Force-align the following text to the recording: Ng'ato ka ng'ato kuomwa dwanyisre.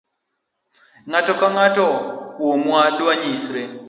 Ng'ato 1.07 1.33
ka 1.39 1.47
ng'ato 1.55 1.87
kuomwa 2.35 2.81
dwanyisre. 2.97 3.63